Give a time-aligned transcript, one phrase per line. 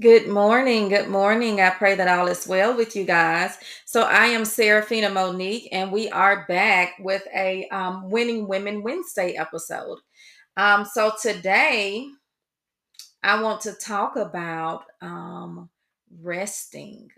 [0.00, 0.90] Good morning.
[0.90, 1.60] Good morning.
[1.60, 3.58] I pray that all is well with you guys.
[3.84, 9.34] So, I am Serafina Monique, and we are back with a um, Winning Women Wednesday
[9.34, 9.98] episode.
[10.56, 12.06] Um, so, today
[13.24, 15.68] I want to talk about um,
[16.20, 17.08] resting.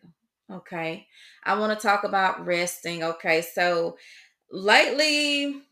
[0.50, 1.06] Okay.
[1.44, 3.02] I want to talk about resting.
[3.02, 3.42] Okay.
[3.42, 3.98] So,
[4.52, 5.62] lately,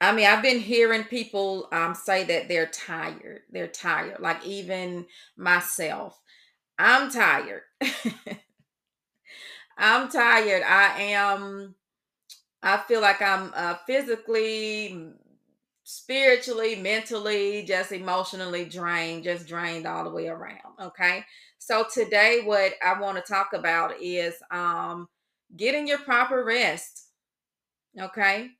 [0.00, 3.42] I mean, I've been hearing people um, say that they're tired.
[3.50, 6.20] They're tired, like even myself.
[6.78, 7.62] I'm tired.
[9.78, 10.62] I'm tired.
[10.62, 11.74] I am,
[12.62, 15.10] I feel like I'm uh, physically,
[15.84, 20.74] spiritually, mentally, just emotionally drained, just drained all the way around.
[20.80, 21.24] Okay.
[21.58, 25.08] So today, what I want to talk about is um,
[25.56, 27.06] getting your proper rest.
[27.98, 28.50] Okay.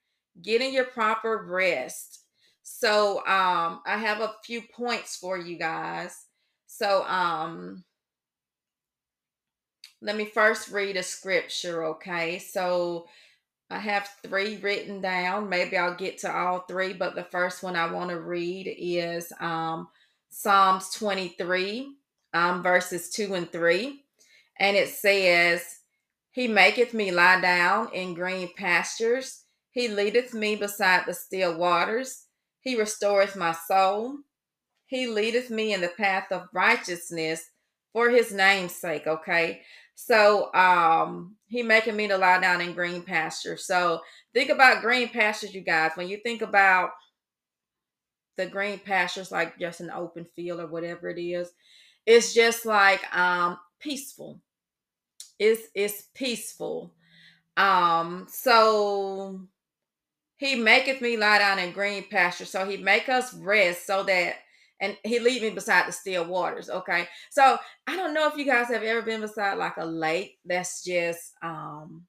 [0.43, 2.21] Getting your proper rest.
[2.63, 6.27] So um, I have a few points for you guys.
[6.67, 7.85] So um,
[10.03, 12.39] let me first read a scripture, okay?
[12.39, 13.07] So
[13.71, 15.49] I have three written down.
[15.49, 19.33] Maybe I'll get to all three, but the first one I want to read is
[19.41, 19.89] um,
[20.29, 21.95] Psalms 23,
[22.35, 24.05] um, verses 2 and 3.
[24.59, 25.63] And it says,
[26.31, 29.45] He maketh me lie down in green pastures.
[29.77, 32.29] He leadeth me beside the still waters.
[32.61, 34.21] He restoreth my soul.
[34.87, 37.51] He leadeth me in the path of righteousness
[37.93, 39.07] for his name's sake.
[39.07, 39.61] Okay.
[39.95, 43.59] So um he making me to lie down in green pasture.
[43.59, 44.01] So
[44.33, 45.91] think about green pastures, you guys.
[45.95, 46.93] When you think about
[48.39, 51.53] the green pastures, like just an open field or whatever it is,
[52.07, 54.41] it's just like um peaceful.
[55.39, 56.95] It's it's peaceful.
[57.59, 59.47] Um, so
[60.37, 62.45] he maketh me lie down in green pasture.
[62.45, 64.37] So he make us rest so that
[64.81, 66.69] and he lead me beside the still waters.
[66.69, 67.09] Okay.
[67.31, 70.85] So I don't know if you guys have ever been beside like a lake that's
[70.85, 72.05] just um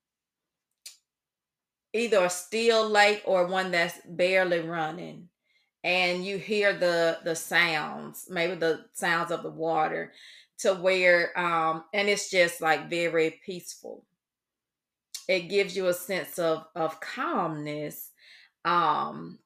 [1.94, 5.30] either a still lake or one that's barely running.
[5.84, 10.12] And you hear the the sounds, maybe the sounds of the water
[10.59, 14.03] to where um and it's just like very peaceful.
[15.30, 18.12] It gives you a sense of of calmness.
[18.67, 19.39] Um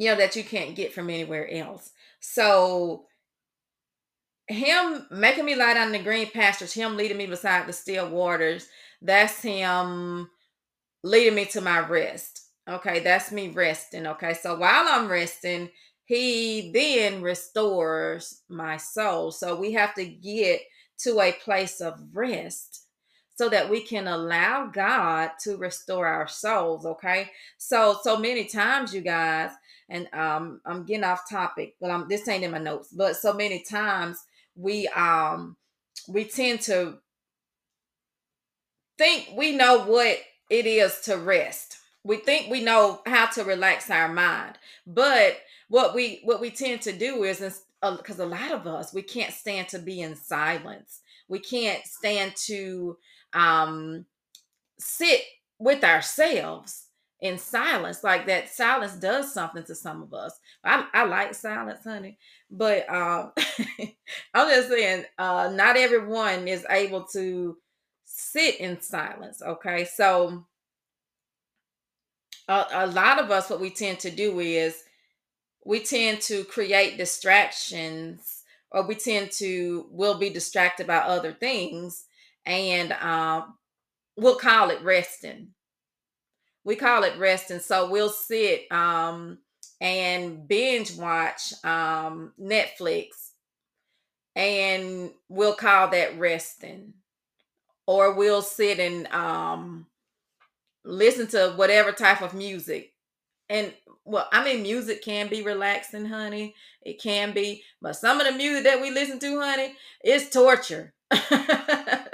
[0.00, 1.90] you know, that you can't get from anywhere else.
[2.20, 3.04] So
[4.48, 8.08] him making me lie down in the green pastures, him leading me beside the still
[8.08, 8.66] waters,
[9.02, 10.30] that's him
[11.04, 12.48] leading me to my rest.
[12.66, 14.06] Okay, that's me resting.
[14.06, 15.68] Okay, so while I'm resting,
[16.06, 19.30] he then restores my soul.
[19.30, 20.62] So we have to get
[21.00, 22.86] to a place of rest
[23.40, 26.84] so that we can allow God to restore our souls.
[26.84, 29.50] Okay, so so many times, you guys,
[29.88, 32.88] and um, I'm getting off topic, but I'm this ain't in my notes.
[32.92, 34.22] But so many times
[34.54, 35.56] we um
[36.06, 36.98] we tend to
[38.98, 40.18] think we know what
[40.50, 41.78] it is to rest.
[42.04, 46.82] We think we know how to relax our mind, but what we what we tend
[46.82, 51.00] to do is because a lot of us we can't stand to be in silence.
[51.26, 52.98] We can't stand to
[53.32, 54.04] um,
[54.78, 55.22] sit
[55.58, 56.86] with ourselves
[57.20, 58.02] in silence.
[58.02, 60.38] Like that silence does something to some of us.
[60.64, 62.18] I, I like silence, honey,
[62.50, 63.32] but um,
[64.34, 67.56] I'm just saying, uh, not everyone is able to
[68.04, 69.42] sit in silence.
[69.42, 70.44] Okay, so
[72.48, 74.82] a, a lot of us, what we tend to do is
[75.64, 78.42] we tend to create distractions,
[78.72, 82.06] or we tend to will be distracted by other things,
[82.46, 83.54] and um,
[84.16, 85.48] we'll call it resting.
[86.64, 87.60] We call it resting.
[87.60, 89.38] So we'll sit um,
[89.80, 93.32] and binge watch um, Netflix,
[94.36, 96.94] and we'll call that resting
[97.86, 99.86] or we'll sit and um
[100.84, 102.92] listen to whatever type of music.
[103.48, 103.72] And
[104.04, 106.54] well, I mean, music can be relaxing, honey.
[106.82, 110.94] It can be, but some of the music that we listen to, honey, is torture.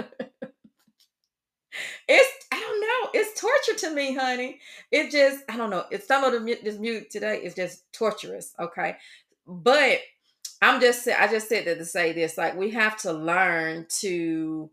[2.08, 3.20] it's I don't know.
[3.20, 4.61] It's torture to me, honey.
[4.93, 5.85] It just I don't know.
[5.91, 8.55] It's some of the this music today is just torturous.
[8.61, 8.97] Okay,
[9.47, 9.99] but
[10.62, 12.38] I'm just I just said that to say this.
[12.38, 14.70] Like we have to learn to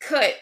[0.00, 0.34] cut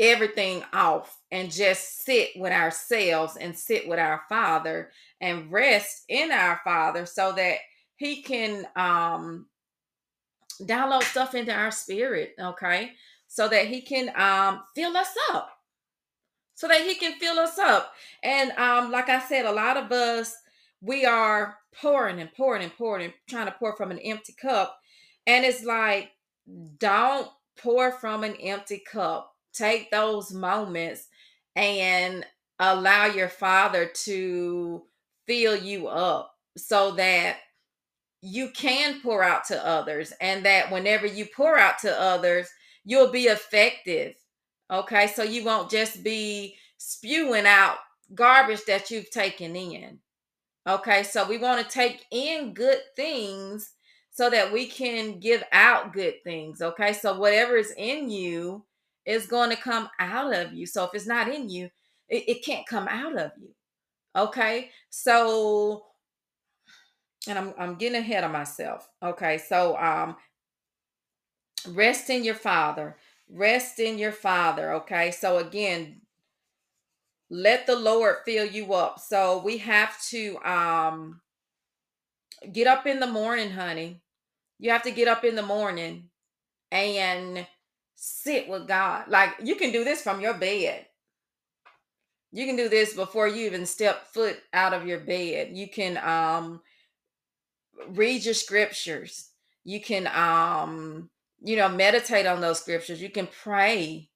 [0.00, 4.90] everything off and just sit with ourselves and sit with our father
[5.20, 7.58] and rest in our father so that
[7.96, 9.46] he can um
[10.62, 12.92] download stuff into our spirit okay
[13.32, 15.48] so that he can um fill us up.
[16.54, 17.94] So that he can fill us up.
[18.22, 20.36] And um like i said a lot of us
[20.82, 24.78] we are pouring and pouring and pouring and trying to pour from an empty cup.
[25.26, 26.10] And it's like,
[26.78, 29.34] don't pour from an empty cup.
[29.54, 31.06] Take those moments
[31.56, 32.26] and
[32.58, 34.82] allow your father to
[35.26, 37.36] fill you up so that
[38.20, 42.48] you can pour out to others and that whenever you pour out to others
[42.84, 44.14] you'll be effective
[44.70, 45.06] okay?
[45.06, 47.76] So you won't just be spewing out
[48.14, 49.98] garbage that you've taken in
[50.68, 51.02] okay?
[51.02, 53.72] So we want to take in good things
[54.10, 56.92] so that we can give out good things okay?
[56.92, 58.64] So whatever is in you
[59.04, 60.66] is going to come out of you.
[60.66, 61.70] So if it's not in you
[62.08, 63.50] it, it can't come out of you
[64.16, 64.70] okay?
[64.90, 65.84] So
[67.28, 68.88] and I'm I'm getting ahead of myself.
[69.02, 70.16] Okay, so um
[71.66, 72.96] rest in your father.
[73.28, 74.72] Rest in your father.
[74.74, 75.10] Okay.
[75.10, 76.02] So again,
[77.30, 79.00] let the Lord fill you up.
[79.00, 81.20] So we have to um
[82.52, 84.02] get up in the morning, honey.
[84.58, 86.10] You have to get up in the morning
[86.70, 87.46] and
[87.94, 89.08] sit with God.
[89.08, 90.86] Like you can do this from your bed.
[92.32, 95.50] You can do this before you even step foot out of your bed.
[95.56, 96.60] You can um
[97.88, 99.32] read your scriptures
[99.64, 101.08] you can um
[101.42, 103.02] you know meditate on those scriptures.
[103.02, 104.08] You can pray.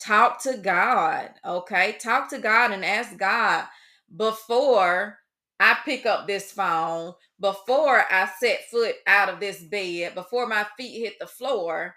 [0.00, 1.96] Talk to god okay?
[2.00, 3.66] Talk to god and ask god
[4.14, 5.18] before
[5.58, 10.66] i pick up this phone before i set foot out of this bed before my
[10.76, 11.94] feet hit the floor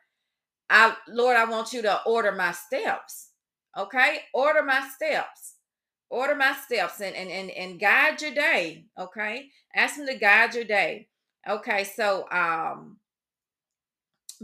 [0.69, 3.31] i lord i want you to order my steps
[3.77, 4.19] okay?
[4.33, 5.55] Order my steps.
[6.09, 9.49] Order my steps and and and, and guide your day okay?
[9.75, 11.07] Ask him to guide your day
[11.49, 11.83] okay?
[11.83, 12.97] So um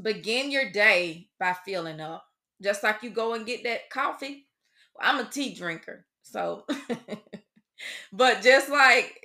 [0.01, 2.25] begin your day by filling up
[2.61, 4.47] just like you go and get that coffee.
[4.95, 6.65] Well, i'm a tea drinker so
[8.13, 9.17] but just like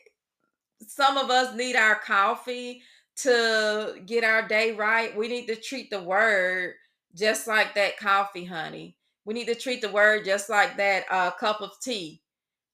[0.86, 2.82] some of us need our coffee
[3.16, 6.74] to get our day right we need to treat the word
[7.16, 8.96] just like that coffee honey.
[9.24, 12.22] We need to treat the word just like that uh, cup of tea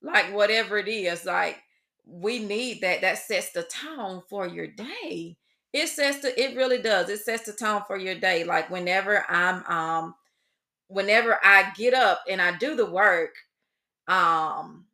[0.02, 1.58] like whatever it is like
[2.04, 5.36] we need that that sets the tone for your day
[5.72, 7.08] it sets the it really does.
[7.08, 8.44] It sets the tone for your day.
[8.44, 10.14] Like whenever i'm um
[10.88, 13.34] whenever i get up and i do the work
[14.08, 14.86] um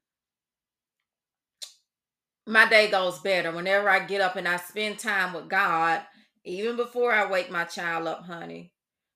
[2.47, 3.53] my day goes better.
[3.53, 6.03] Whenever i get up and i spend time with god
[6.45, 8.73] even before i wake my child up honey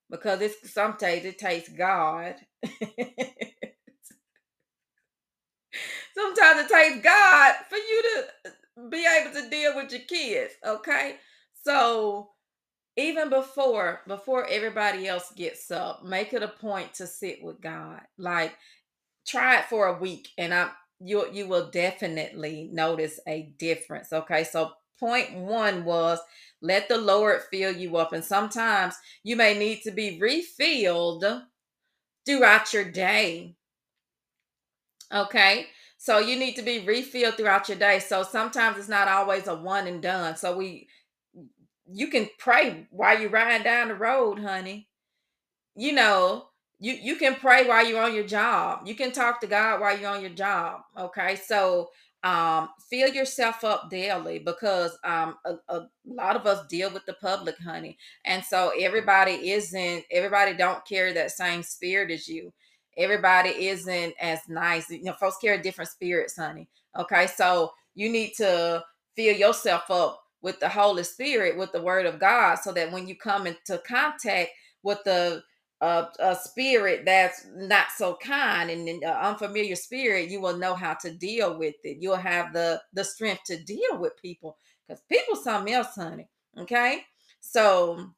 [0.09, 2.35] because it's some days it takes god.
[6.15, 8.51] Sometimes it takes God for you to
[8.89, 11.17] be able to deal with your kids, okay?
[11.63, 12.29] So
[12.95, 18.01] even before before everybody else gets up, make it a point to sit with God.
[18.17, 18.55] Like
[19.25, 24.43] try it for a week and I you you will definitely notice a difference, okay?
[24.43, 26.19] So point 1 was
[26.61, 31.25] let the Lord fill you up and sometimes you may need to be refilled
[32.25, 33.55] throughout your day.
[35.13, 35.67] Okay.
[35.97, 37.99] So you need to be refilled throughout your day.
[37.99, 40.35] So sometimes it's not always a one and done.
[40.35, 40.87] So we
[41.91, 44.87] you can pray while you're riding down the road, honey
[45.75, 46.47] you know,
[46.79, 48.85] you you can pray while you're on your job.
[48.85, 50.81] You can talk to God while you're on your job.
[50.97, 51.89] Okay, so
[52.23, 57.13] um, fill yourself up daily because um, a, a lot of us deal with the
[57.13, 60.03] public, honey, and so everybody isn't.
[60.11, 62.53] Everybody don't carry that same spirit as you.
[62.97, 64.89] Everybody isn't as nice.
[64.89, 66.67] You know, folks carry different spirits, honey.
[66.99, 68.83] Okay, so you need to
[69.15, 73.07] fill yourself up with the Holy Spirit, with the Word of God, so that when
[73.07, 74.51] you come into contact
[74.83, 75.43] with the
[75.81, 80.75] a, a spirit that's not so kind and an uh, unfamiliar spirit, you will know
[80.75, 81.97] how to deal with it.
[81.99, 84.57] You'll have the the strength to deal with people
[84.87, 86.29] because people something else, honey.
[86.59, 87.03] Okay,
[87.41, 88.11] so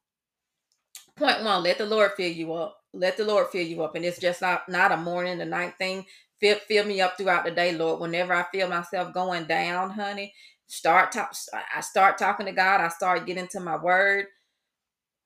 [1.16, 2.78] point one, let the Lord fill you up.
[2.94, 5.74] Let the Lord fill you up, and it's just not not a morning and night
[5.78, 6.06] thing.
[6.40, 8.00] Fill, fill me up throughout the day, Lord.
[8.00, 10.34] Whenever I feel myself going down, honey,
[10.66, 11.34] start talk.
[11.74, 12.80] I start talking to God.
[12.80, 14.26] I start getting to my word.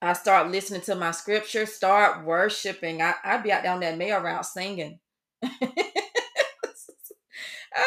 [0.02, 3.02] I start listening to my scripture, start worshiping.
[3.02, 4.98] I, I'd be out down that mail route singing.
[5.42, 5.52] I'll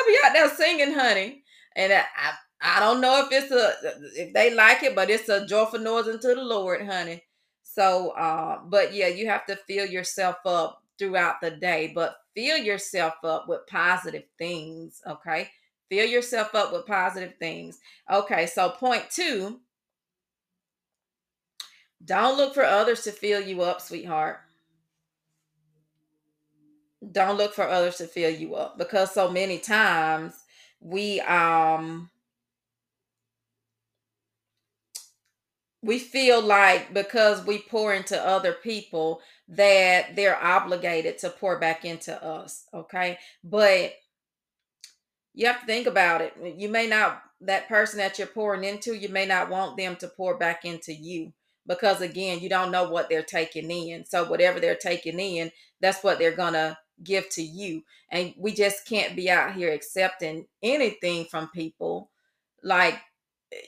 [0.08, 1.44] be out there singing, honey.
[1.76, 3.74] And I, I, I don't know if it's a
[4.16, 7.24] if they like it, but it's a joyful noise unto the Lord, honey.
[7.64, 12.58] So uh, but yeah, you have to fill yourself up throughout the day, but fill
[12.58, 15.02] yourself up with positive things.
[15.08, 15.50] Okay.
[15.94, 17.78] Fill yourself up with positive things.
[18.12, 19.60] Okay, so point two
[22.04, 24.40] don't look for others to fill you up, sweetheart.
[27.12, 30.34] Don't look for others to fill you up because so many times
[30.80, 32.10] we um
[35.84, 41.84] we feel like because we pour into other people that they're obligated to pour back
[41.84, 43.94] into us okay but
[45.34, 46.34] you have to think about it.
[46.58, 50.08] You may not that person that you're pouring into you may not want them to
[50.08, 51.34] pour back into you
[51.68, 54.06] because again you don't know what they're taking in.
[54.06, 57.84] So whatever they're taking in that's what they're gonna give to you.
[58.12, 62.12] And we just can't be out here accepting anything from people.
[62.64, 63.00] Like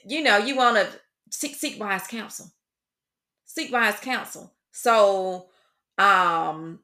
[0.06, 0.88] you know you want to
[1.30, 2.50] seek seek wise counsel.
[3.44, 4.54] Seek wise counsel.
[4.72, 5.48] So
[5.98, 6.80] um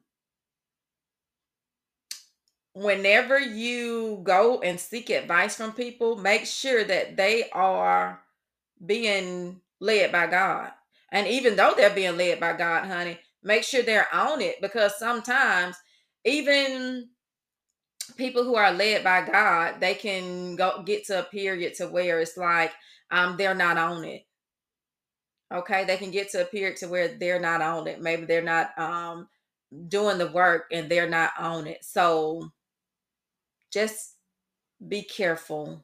[2.73, 8.19] whenever you go and seek advice from people make sure that they are
[8.85, 10.71] being led by god
[11.11, 14.97] and even though they're being led by god honey make sure they're on it because
[14.97, 15.75] sometimes
[16.25, 17.09] even
[18.17, 22.19] people who are led by God, they can go get to a period to where
[22.19, 22.71] it's like
[23.11, 24.25] um they're not on it.
[25.53, 28.01] Okay, they can get to a period to where they're not on it.
[28.01, 29.27] Maybe they're not um
[29.87, 31.83] doing the work and they're not on it.
[31.83, 32.51] So
[33.73, 34.15] just
[34.87, 35.83] be careful.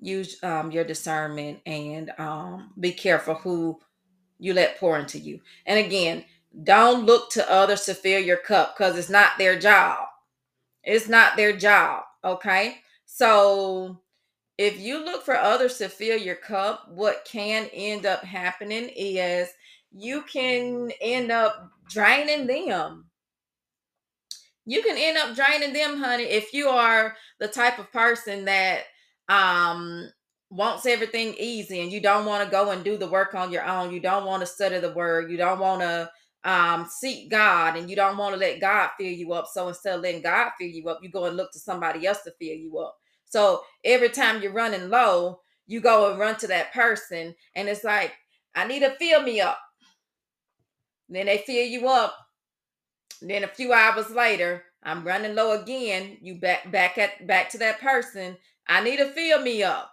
[0.00, 3.78] Use um your discernment and um be careful who
[4.38, 5.40] you let pour into you.
[5.66, 6.24] And again,
[6.64, 10.08] don't look to others to fill your cup because it's not their job
[10.84, 12.04] It's not their job.
[12.24, 12.78] Okay.
[13.06, 14.00] So
[14.58, 19.50] if you look for others to fill your cup, what can end up happening is
[19.92, 23.06] you can end up draining them
[24.70, 28.82] you can end up draining them, honey, if you are the type of person that
[29.28, 30.08] um
[30.48, 33.64] wants everything easy and you don't want to go and do the work on your
[33.64, 33.92] own.
[33.92, 35.28] You don't want to study the word.
[35.28, 36.08] You don't want to
[36.44, 39.46] um seek God and you don't want to let God fill you up.
[39.52, 42.22] So instead of letting God fill you up, you go and look to somebody else
[42.22, 42.96] to fill you up.
[43.24, 47.82] So every time you're running low, you go and run to that person and it's
[47.82, 48.12] like,
[48.54, 49.58] I need to fill me up.
[51.08, 52.14] And Then they fill you up
[53.28, 56.16] then a few hours later, I'm running low again.
[56.22, 58.36] You back back at back to that person.
[58.66, 59.90] I need to fill me up.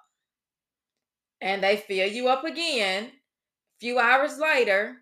[1.41, 3.05] And they fill you up again.
[3.05, 4.97] A few hours later,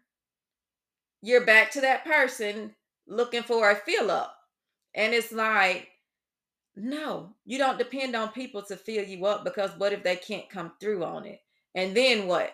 [1.22, 2.76] you're back to that person
[3.08, 4.36] looking for a fill up.
[4.94, 5.90] And it's like,
[6.76, 10.50] no, you don't depend on people to fill you up because what if they can't
[10.50, 11.40] come through on it?
[11.74, 12.54] And then what?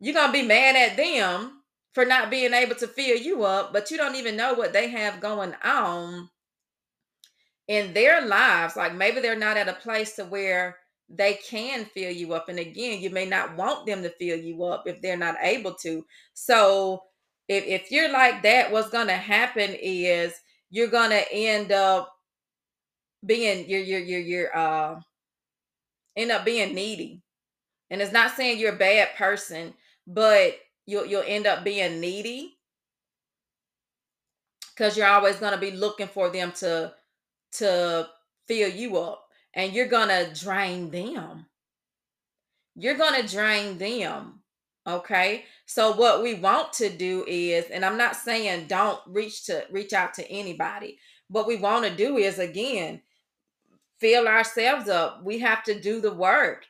[0.00, 1.57] You're gonna be mad at them
[1.98, 4.88] for not being able to fill you up, but you don't even know what they
[4.88, 6.30] have going on
[7.66, 8.76] in their lives.
[8.76, 10.76] Like maybe they're not at a place to where
[11.08, 12.48] they can fill you up.
[12.48, 15.74] And again, you may not want them to fill you up if they're not able
[15.82, 16.06] to.
[16.34, 17.02] So
[17.48, 20.32] if, if you're like that, what's gonna happen is
[20.70, 22.14] you're gonna end up
[23.26, 25.00] being you're you're you're you're uh
[26.14, 27.22] end up being needy.
[27.90, 29.74] And it's not saying you're a bad person,
[30.06, 30.54] but
[30.88, 32.56] you'll you'll end up being needy.
[34.74, 36.92] Because you're always going to be looking for them to
[37.52, 38.08] to
[38.46, 41.46] fill you up and you're going to drain them.
[42.74, 44.40] You're going to drain them
[44.86, 45.44] okay?
[45.66, 49.92] So what we want to do is and i'm not saying don't reach to reach
[49.92, 53.02] out to anybody what we want to do is again
[54.00, 55.24] fill ourselves up.
[55.24, 56.66] We have to do the work.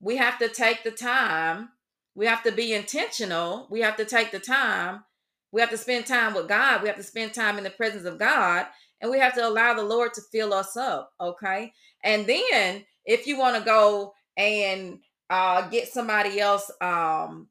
[0.00, 1.70] We have to take the time.
[2.16, 3.68] We have to be intentional.
[3.70, 5.04] We have to take the time.
[5.52, 6.82] We have to spend time with God.
[6.82, 8.66] We have to spend time in the presence of God.
[9.00, 11.12] And we have to allow the Lord to fill us up.
[11.20, 11.72] Okay.
[12.02, 17.48] And then if you want to go and uh, get somebody else, um,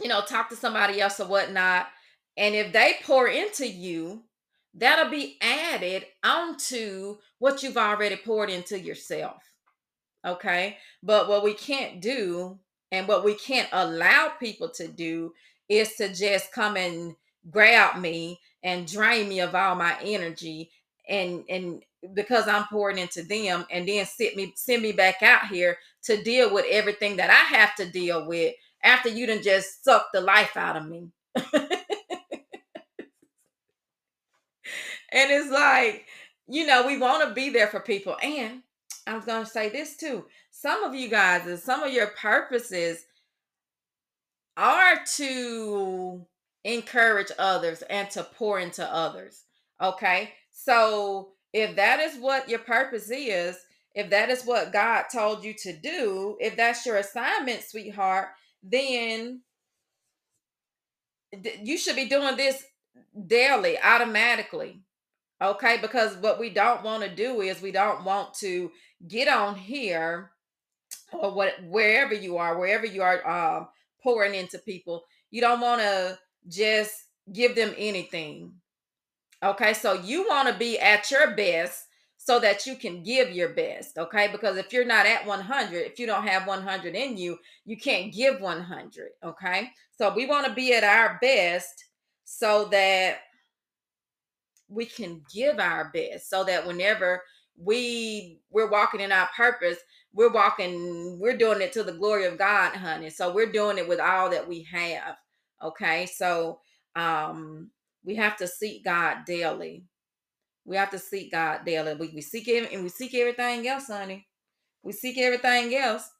[0.00, 1.88] you know, talk to somebody else or whatnot.
[2.38, 4.24] And if they pour into you,
[4.74, 9.42] that'll be added onto what you've already poured into yourself.
[10.26, 10.78] Okay.
[11.02, 12.58] But what we can't do
[12.90, 15.32] and what we can't allow people to do
[15.68, 17.14] is to just come and
[17.50, 20.70] grab me and drain me of all my energy
[21.08, 21.82] and and
[22.14, 26.22] because I'm pouring into them and then sit me send me back out here to
[26.22, 30.20] deal with everything that I have to deal with after you done just suck the
[30.20, 31.10] life out of me.
[31.36, 31.50] and
[35.12, 36.06] it's like,
[36.48, 38.16] you know, we want to be there for people.
[38.22, 38.62] And
[39.06, 40.24] I was going to say this too.
[40.50, 43.04] Some of you guys, and some of your purposes
[44.56, 46.26] are to
[46.64, 49.44] encourage others and to pour into others.
[49.80, 50.32] Okay.
[50.50, 53.56] So if that is what your purpose is,
[53.94, 58.28] if that is what God told you to do, if that's your assignment, sweetheart,
[58.62, 59.42] then
[61.62, 62.64] you should be doing this
[63.26, 64.80] daily, automatically.
[65.42, 65.78] Okay.
[65.80, 68.70] Because what we don't want to do is we don't want to
[69.06, 70.30] get on here
[71.12, 73.68] or what wherever you are, wherever you are um
[74.02, 76.92] pouring into people, you don't want to just
[77.32, 78.52] give them anything.
[79.42, 83.50] Okay, so you want to be at your best so that you can give your
[83.50, 83.98] best.
[83.98, 87.76] Okay, because if you're not at 100, if you don't have 100 in you, you
[87.76, 89.08] can't give 100.
[89.22, 91.84] Okay, so we want to be at our best
[92.24, 93.18] so that
[94.68, 97.22] we can give our best, so that whenever
[97.58, 99.78] we we're walking in our purpose,
[100.12, 103.10] we're walking, we're doing it to the glory of God, honey.
[103.10, 105.16] So we're doing it with all that we have.
[105.62, 106.60] Okay, so
[106.96, 107.70] um
[108.04, 109.84] we have to seek God daily.
[110.64, 111.94] We have to seek God daily.
[111.94, 114.26] We, we seek him and we seek everything else, honey.
[114.82, 116.10] We seek everything else.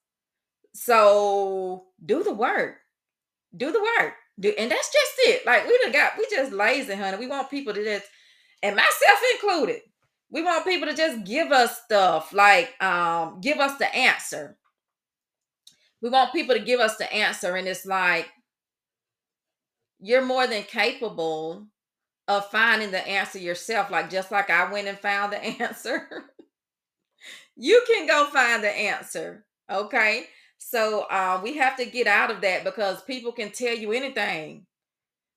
[0.74, 2.76] So do the work.
[3.56, 4.14] Do the work.
[4.38, 5.46] Do, and that's just it.
[5.46, 7.18] Like we done got we just lazy, honey.
[7.18, 8.06] We want people to just,
[8.66, 9.82] and myself included,
[10.28, 14.56] we want people to just give us stuff, like um, give us the answer.
[16.02, 18.28] We want people to give us the answer, and it's like
[20.00, 21.66] you're more than capable
[22.26, 23.90] of finding the answer yourself.
[23.90, 26.08] Like just like I went and found the answer,
[27.56, 29.44] you can go find the answer.
[29.70, 30.26] Okay.
[30.58, 34.66] So uh, we have to get out of that because people can tell you anything.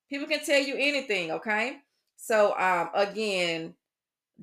[0.09, 1.31] People can tell you anything.
[1.31, 1.77] Okay.
[2.21, 3.73] So um, again,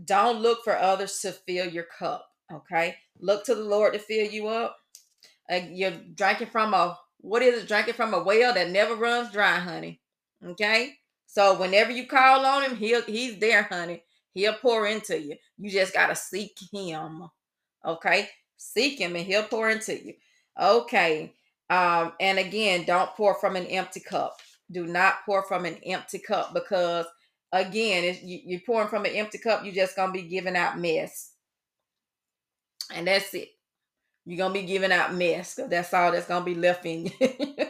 [0.04, 2.26] don't look for others to fill your cup.
[2.52, 2.96] Okay.
[3.20, 4.76] Look to the Lord to fill you up.
[5.50, 7.68] Uh, you're drinking from a what is it?
[7.68, 10.00] Drinking from a well that never runs dry, honey.
[10.44, 10.94] Okay.
[11.26, 14.02] So whenever you call on him, he'll he's there, honey.
[14.32, 15.36] He'll pour into you.
[15.58, 17.28] You just gotta seek him.
[17.84, 18.28] Okay.
[18.56, 20.14] Seek him and he'll pour into you.
[20.60, 21.34] Okay.
[21.68, 24.40] Um, and again, don't pour from an empty cup.
[24.70, 27.06] Do not pour from an empty cup because
[27.52, 31.32] again, you, you're pouring from an empty cup, you're just gonna be giving out mess.
[32.94, 33.48] And that's it.
[34.24, 37.12] You're gonna be giving out mess because that's all that's gonna be left in you.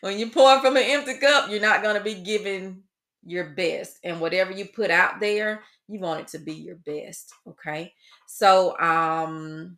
[0.00, 2.82] when you pour from an empty cup, you're not gonna be giving
[3.24, 3.98] your best.
[4.04, 7.32] And whatever you put out there, you want it to be your best.
[7.46, 7.92] Okay.
[8.26, 9.76] So um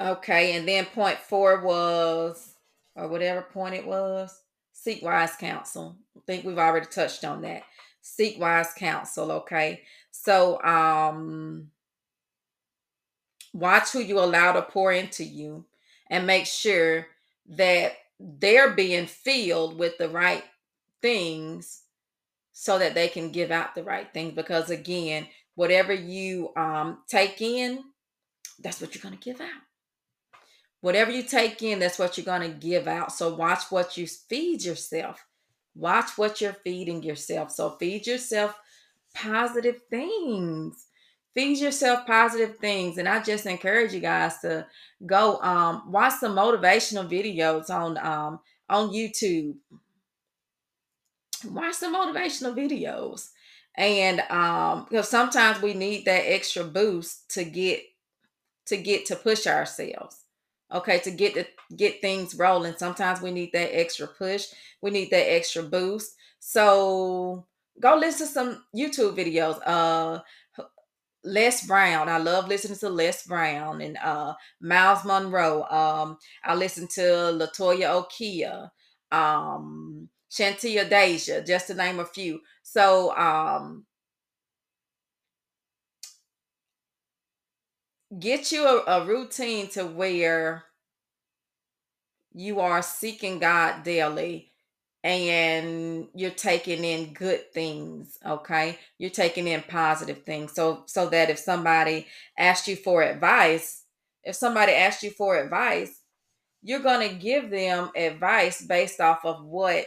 [0.00, 2.54] okay, and then point four was
[2.94, 4.38] or whatever point it was,
[4.88, 5.96] seek wise counsel.
[6.16, 7.62] I think we've already touched on that.
[8.00, 9.82] Seek wise counsel, okay?
[10.10, 11.70] So um
[13.52, 15.64] watch who you allow to pour into you
[16.08, 17.06] and make sure
[17.50, 20.44] that they're being filled with the right
[21.02, 21.82] things
[22.52, 27.40] so that they can give out the right things because again whatever you um, take
[27.40, 27.82] in
[28.60, 29.67] that's what you're going to give out
[30.80, 33.12] whatever you take in that's what you're going to give out.
[33.12, 35.24] So watch what you feed yourself.
[35.74, 37.52] Watch what you're feeding yourself.
[37.52, 38.54] So feed yourself
[39.14, 40.86] positive things.
[41.34, 42.98] Feed yourself positive things.
[42.98, 44.66] And i just encourage you guys to
[45.06, 49.54] go um, watch some motivational videos on um, on youtube.
[51.44, 53.30] Watch some motivational videos.
[53.76, 57.82] And um because sometimes we need that extra boost to get
[58.66, 60.24] to get to push ourselves
[60.72, 64.46] okay to get to get things rolling sometimes we need that extra push
[64.82, 67.46] we need that extra boost so
[67.80, 70.20] go listen to some youtube videos uh
[71.24, 72.08] Les Brown.
[72.08, 75.64] I love listening to Les Brown and uh Myles Munroe.
[75.64, 78.70] Um, I listen to Latoya Okia,
[79.10, 82.40] um, Shantia Deja, just to name a few.
[82.62, 83.84] So um
[88.16, 90.64] get you a, a routine to where
[92.32, 94.52] you are seeking God daily
[95.04, 98.78] and you're taking in good things okay?
[98.98, 100.52] You're taking in positive things.
[100.54, 102.06] So so that if somebody
[102.38, 103.84] asks you for advice
[104.24, 106.00] if somebody asks you for advice
[106.62, 109.86] you're going to give them advice based off of what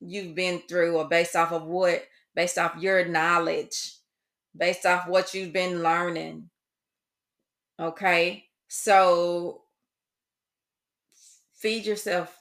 [0.00, 3.96] you've been through or based off of what based off your knowledge
[4.56, 6.48] based off what you've been learning
[7.78, 8.44] okay?
[8.68, 9.62] So
[11.54, 12.36] feed yourself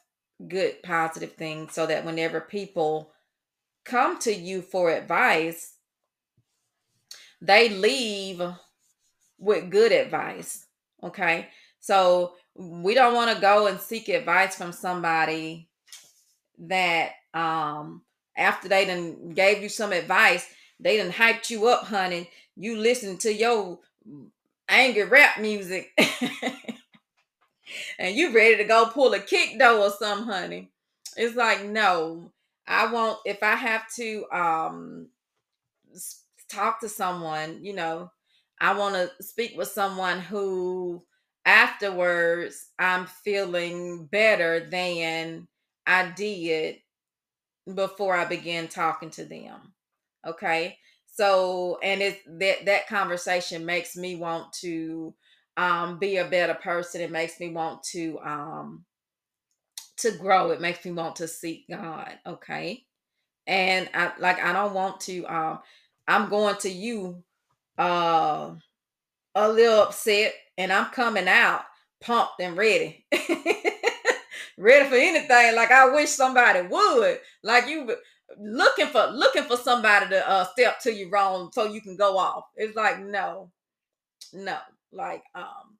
[0.47, 3.11] good positive things so that whenever people
[3.85, 5.75] come to you for advice
[7.41, 8.41] they leave
[9.37, 10.65] with good advice
[11.03, 11.47] okay?
[11.79, 15.69] So we don't want to go and seek advice from somebody
[16.59, 18.01] that um
[18.37, 20.47] after they done gave you some advice
[20.79, 22.29] they done hyped you up honey.
[22.55, 23.79] You listen to your
[24.69, 25.91] angry rap music
[27.99, 30.71] and you ready to go pull a kick though or something, honey.
[31.15, 32.31] It's like, no,
[32.67, 35.07] I won't if I have to um
[36.49, 38.11] talk to someone, you know,
[38.59, 41.03] I want to speak with someone who
[41.45, 45.47] afterwards I'm feeling better than
[45.85, 46.77] I did
[47.73, 49.73] before I began talking to them.
[50.25, 50.77] Okay.
[51.15, 55.13] So, and it that that conversation makes me want to
[55.57, 57.01] um be a better person.
[57.01, 58.85] It makes me want to um
[59.97, 60.49] to grow.
[60.51, 62.13] It makes me want to seek God.
[62.25, 62.85] Okay.
[63.45, 65.59] And I like I don't want to um
[66.07, 67.23] I'm going to you
[67.77, 68.51] uh
[69.35, 71.61] a little upset and I'm coming out
[72.01, 73.05] pumped and ready.
[74.57, 75.55] ready for anything.
[75.55, 77.19] Like I wish somebody would.
[77.43, 77.95] Like you
[78.39, 82.17] looking for looking for somebody to uh step to you wrong so you can go
[82.17, 82.45] off.
[82.55, 83.51] It's like no,
[84.33, 84.57] no.
[84.91, 85.77] Like um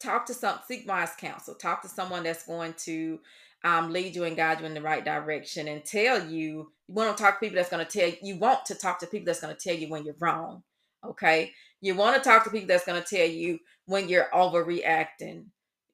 [0.00, 1.54] talk to some seek wise counsel.
[1.54, 3.20] Talk to someone that's going to
[3.64, 7.16] um, lead you and guide you in the right direction and tell you you want
[7.16, 9.40] to talk to people that's going to tell you want to talk to people that's
[9.40, 10.62] going to tell you when you're wrong
[11.04, 15.44] okay you want to talk to people that's going to tell you when you're overreacting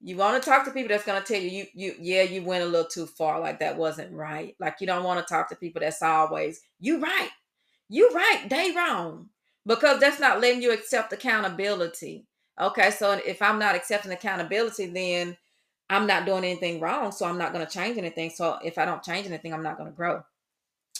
[0.06, 2.40] you want to talk to people that's going to tell you you you yeah you
[2.44, 4.54] went a little too far like that wasn't right.
[4.60, 7.30] Like you don't want to talk to people that's always you right.
[7.88, 8.44] You right.
[8.48, 9.30] They wrong.
[9.66, 12.24] Because that's not letting you accept accountability.
[12.60, 15.36] Okay so if i'm not accepting accountability then
[15.90, 18.30] i'm not doing anything wrong so i'm not going to change anything.
[18.30, 20.22] So if i don't change anything i'm not going to grow.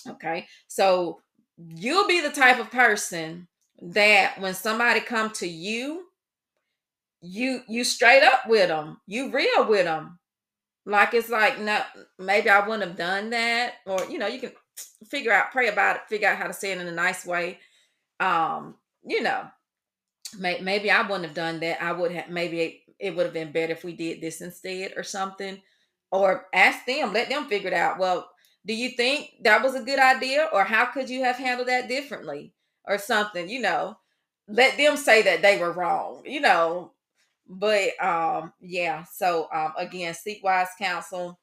[0.08, 0.48] Okay?
[0.66, 1.20] So
[1.56, 3.46] you'll be the type of person
[3.80, 6.06] that when somebody come to you
[7.22, 10.18] you you straight up with them you real with them
[10.86, 11.80] like it's like no
[12.18, 14.52] maybe i wouldn't have done that or you know you can
[15.10, 17.58] figure out pray about it figure out how to say it in a nice way.
[18.20, 19.46] Um you know
[20.38, 21.82] may, maybe i wouldn't have done that.
[21.82, 24.94] I would have maybe it, it would have been better if we did this instead
[24.96, 25.60] or something.
[26.12, 27.98] Or ask them let them figure it out.
[27.98, 28.28] Well
[28.66, 31.88] do you think that was a good idea or how could you have handled that
[31.88, 32.52] differently
[32.86, 33.98] or something you know?
[34.48, 36.92] Let them say that they were wrong you know
[37.48, 41.38] but um yeah so um again seek wise counsel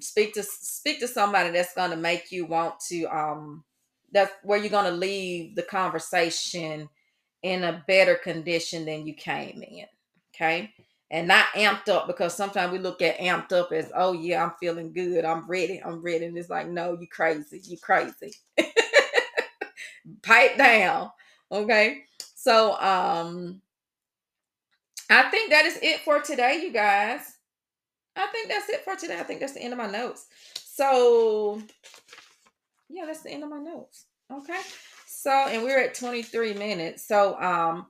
[0.00, 3.64] speak to speak to somebody that's going to make you want to um
[4.12, 6.88] that's where you're going to leave the conversation
[7.42, 9.86] in a better condition than you came in
[10.34, 10.70] okay?
[11.10, 14.52] And not amped up because sometimes we look at amped up as oh yeah i'm
[14.58, 18.32] feeling good i'm ready i'm ready and it's like no you crazy you crazy.
[20.22, 21.10] Pipe down
[21.52, 22.02] okay?
[22.34, 23.62] So um
[25.10, 27.20] I think that is it for today, you guys.
[28.16, 29.18] I think that's it for today.
[29.18, 30.26] I think that's the end of my notes.
[30.64, 31.62] So,
[32.88, 34.06] yeah, that's the end of my notes.
[34.32, 34.60] Okay.
[35.06, 37.06] So, and we're at 23 minutes.
[37.06, 37.86] So, um,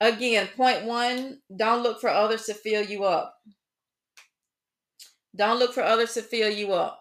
[0.00, 3.34] again, point one, don't look for others to fill you up.
[5.36, 7.00] Don't look for others to fill you up.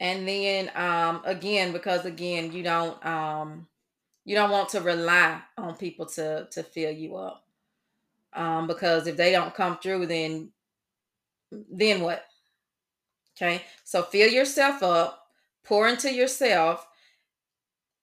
[0.00, 3.66] And then um again, because again, you don't um
[4.28, 7.46] you don't want to rely on people to to fill you up.
[8.34, 10.50] Um, because if they don't come through then
[11.50, 12.26] then what?
[13.34, 13.62] Okay?
[13.84, 15.22] So fill yourself up
[15.64, 16.86] pour into yourself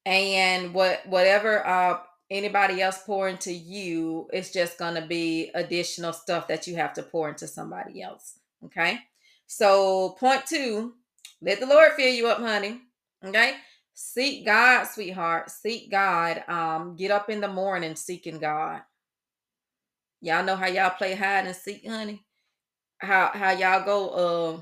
[0.03, 1.99] and what whatever uh
[2.31, 7.03] anybody else pour into you it's just to be additional stuff that you have to
[7.03, 8.39] pour into somebody else.
[8.65, 8.97] Okay?
[9.45, 10.95] So point two
[11.39, 12.81] let the lord fill you up honey.
[13.23, 13.57] Okay
[13.95, 15.51] Seek God, sweetheart.
[15.51, 16.43] Seek God.
[16.49, 18.81] Um, get up in the morning seeking God.
[20.21, 22.25] Y'all know how y'all play hide and seek, honey.
[22.99, 24.61] How how y'all go uh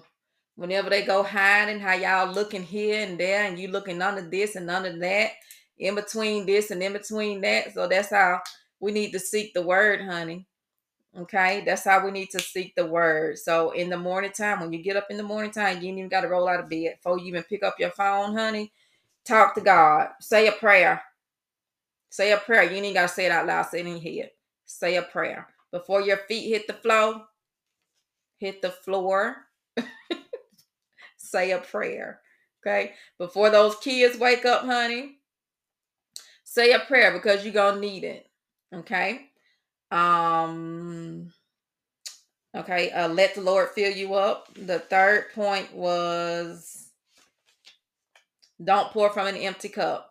[0.55, 4.55] whenever they go hiding, how y'all looking here and there, and you looking under this
[4.55, 5.31] and under that,
[5.79, 7.73] in between this and in between that.
[7.73, 8.41] So that's how
[8.79, 10.47] we need to seek the word, honey.
[11.17, 13.37] Okay, that's how we need to seek the word.
[13.39, 15.99] So in the morning time, when you get up in the morning time, you ain't
[15.99, 16.95] even got to roll out of bed.
[16.97, 18.71] Before you even pick up your phone, honey,
[19.25, 20.09] Talk to God.
[20.21, 21.01] Say a prayer.
[22.09, 22.63] Say a prayer.
[22.63, 23.67] You ain't got to say it out loud.
[23.67, 24.31] Say it in your head.
[24.65, 25.47] Say a prayer.
[25.71, 27.23] Before your feet hit the floor,
[28.37, 29.37] hit the floor.
[31.17, 32.21] say a prayer.
[32.65, 32.93] Okay.
[33.17, 35.17] Before those kids wake up, honey,
[36.43, 38.27] say a prayer because you're going to need it.
[38.73, 39.27] Okay.
[39.91, 41.31] Um,
[42.55, 42.91] okay.
[42.91, 44.47] Uh, let the Lord fill you up.
[44.55, 46.82] The third point was
[48.61, 50.09] don't pour from an empty cup.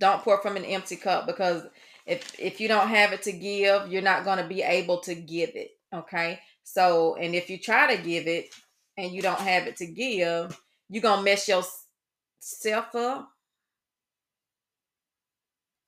[0.00, 1.62] Don't pour from an empty cup because
[2.06, 5.14] if if you don't have it to give, you're not going to be able to
[5.14, 5.70] give it.
[5.92, 6.40] Okay?
[6.64, 8.48] So, and if you try to give it
[8.96, 13.30] and you don't have it to give, you're going to mess yourself up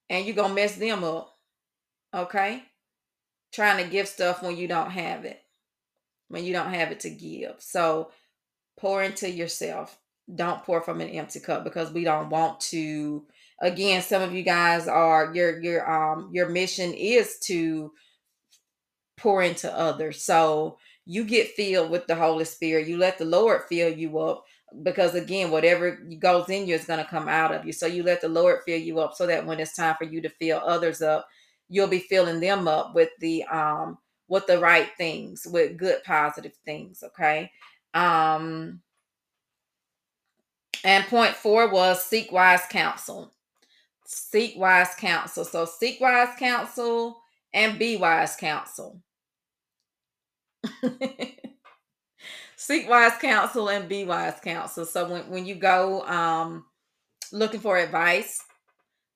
[0.08, 1.34] and you're going to mess them up.
[2.14, 2.62] Okay?
[3.52, 5.40] Trying to give stuff when you don't have it.
[6.28, 7.56] When you don't have it to give.
[7.58, 8.10] So,
[8.78, 9.98] pour into yourself
[10.34, 13.24] don't pour from an empty cup because we don't want to
[13.60, 17.92] again, some of you guys are your your um your mission is to
[19.16, 20.22] pour into others.
[20.22, 22.88] So you get filled with the Holy Spirit.
[22.88, 24.44] You let the Lord fill you up
[24.82, 27.72] because again, whatever goes in you is going to come out of you.
[27.72, 30.20] So you let the Lord fill you up so that when it's time for you
[30.22, 31.26] to fill others up,
[31.68, 36.52] you'll be filling them up with the um with the right things, with good positive
[36.64, 37.50] things, okay?
[37.94, 38.80] Um
[40.84, 43.32] and point 4 was seek wise counsel.
[44.06, 45.44] Seek wise counsel.
[45.44, 47.20] So seek wise counsel
[47.52, 49.00] and be wise counsel.
[52.56, 54.86] Seek wise counsel and be wise counsel.
[54.86, 56.64] So when, when you go um,
[57.30, 58.40] looking for advice,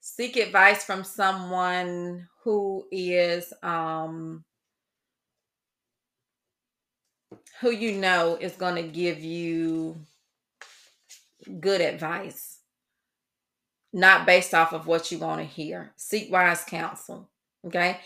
[0.01, 4.44] seek advice from someone who is um,
[7.61, 9.96] who you know is going to give you
[11.61, 12.59] good advice,
[13.93, 15.93] not based off of what you want to hear.
[15.97, 17.29] Seek wise counsel.
[17.67, 17.99] Okay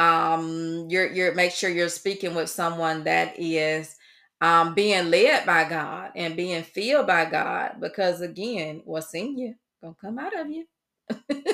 [0.00, 3.96] um you're you're make sure you're speaking with someone that is
[4.40, 9.54] um being led by God and being filled by God because again what's in you
[9.82, 10.64] gonna come out of you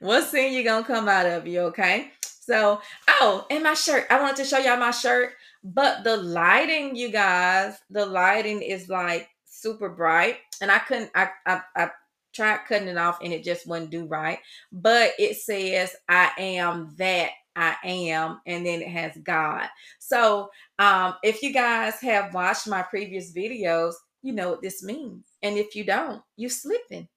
[0.00, 2.80] what's in you gonna come out of you okay so
[3.20, 7.12] oh and my shirt I wanted to show y'all my shirt but the lighting you
[7.12, 9.28] guys the lighting is like
[9.60, 11.90] super bright and I couldn't I I, I
[12.38, 14.38] tried cutting it off and it just wouldn't do right.
[14.72, 19.66] But it says, I am that I am, and then it has God.
[19.98, 25.26] So um, if you guys have watched my previous videos, you know what this means.
[25.42, 27.08] And if you don't, you're slipping.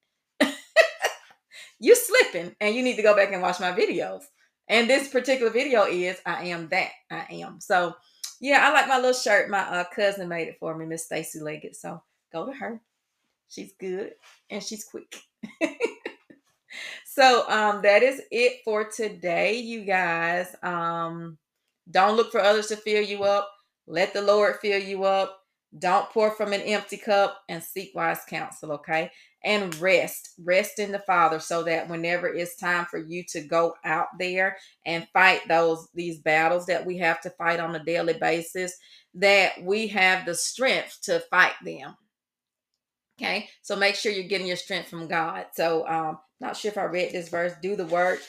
[1.80, 4.24] you're slipping, and you need to go back and watch my videos.
[4.68, 7.60] And this particular video is I am that I am.
[7.60, 7.94] So
[8.40, 9.50] yeah, I like my little shirt.
[9.50, 11.76] My uh, cousin made it for me, Miss Stacy Leggett.
[11.76, 12.02] So
[12.32, 12.82] go to her.
[13.50, 14.14] She's good
[14.50, 15.22] and she's quick.
[17.06, 20.56] so um that is it for today, you guys.
[20.64, 21.38] Um
[21.90, 23.50] don't look for others to fill you up.
[23.88, 25.38] Let the Lord fill you up.
[25.80, 29.10] Don't pour from an empty cup and seek wise counsel, okay?
[29.44, 30.32] And rest.
[30.44, 34.58] Rest in the Father so that whenever it's time for you to go out there
[34.86, 38.74] and fight those these battles that we have to fight on a daily basis,
[39.16, 41.96] that we have the strength to fight them.
[43.22, 45.46] Okay, so make sure you're getting your strength from God.
[45.54, 47.54] So, um, not sure if I read this verse.
[47.62, 48.20] Do the work.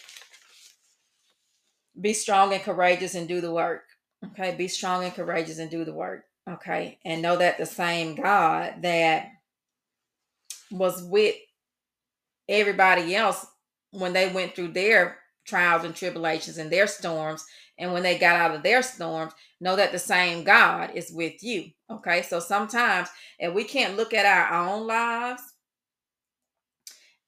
[1.99, 3.85] Be strong and courageous and do the work.
[4.25, 6.25] Okay, be strong and courageous and do the work.
[6.49, 9.29] Okay, and know that the same God that
[10.71, 11.37] was with
[12.49, 13.47] everybody else
[13.93, 17.45] when they went through their trials and tribulations and their storms,
[17.83, 21.43] and when they got out of their storms, know that the same God is with
[21.45, 21.71] you.
[21.91, 22.23] Okay.
[22.23, 23.09] So sometimes,
[23.41, 25.43] and we can't look at our own lives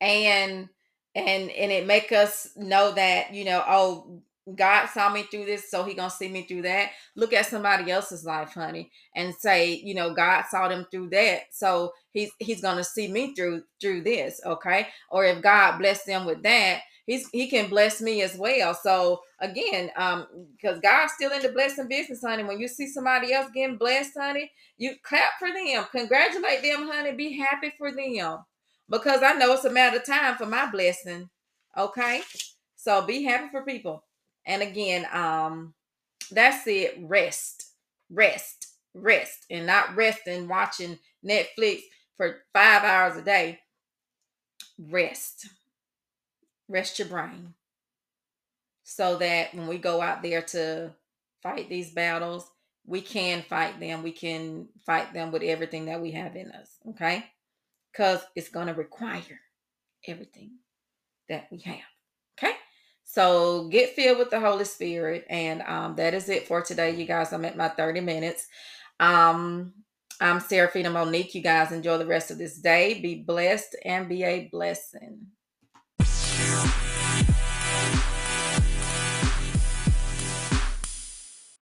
[0.01, 0.69] and
[1.15, 4.23] and and it make us know that you know oh
[4.55, 7.91] god saw me through this so he gonna see me through that look at somebody
[7.91, 12.61] else's life honey and say you know god saw them through that so he's he's
[12.61, 17.29] gonna see me through through this okay or if god blessed them with that he's
[17.31, 18.75] he can bless me as well.
[18.75, 22.45] So again, um, because God's still in the blessing business, honey.
[22.45, 27.13] When you see somebody else getting blessed, honey, you clap for them, congratulate them, honey,
[27.13, 28.39] be happy for them.
[28.89, 31.29] Because I know it's a matter of time for my blessing.
[31.77, 32.23] Okay.
[32.77, 34.05] So be happy for people.
[34.47, 35.73] And again, um,
[36.31, 36.99] that's it.
[37.01, 37.73] Rest,
[38.11, 41.81] rest, rest, and not resting watching Netflix
[42.17, 43.59] for five hours a day.
[44.79, 45.47] Rest
[46.69, 47.55] rest your brain
[48.85, 50.93] so that when we go out there to
[51.43, 52.51] fight these battles,
[52.87, 54.03] we can fight them.
[54.03, 57.25] We can fight them with everything that we have in us, okay?
[57.93, 59.41] Because it's going to require
[60.07, 60.53] everything
[61.29, 61.79] that we have,
[62.39, 62.55] okay?
[63.05, 65.25] So get filled with the Holy Spirit.
[65.31, 67.33] And um, that is it for today, you guys.
[67.33, 68.47] I'm at my 30 minutes.
[69.01, 69.73] Um,
[70.21, 71.35] I'm Seraphina Monique.
[71.35, 73.01] You guys enjoy the rest of this day.
[73.01, 75.27] Be blessed and be a blessing.